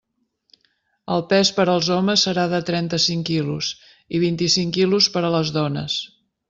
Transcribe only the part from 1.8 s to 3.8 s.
homes serà de trenta-cinc quilos